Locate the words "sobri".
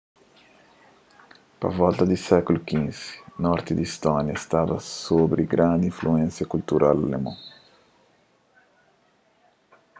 5.05-5.51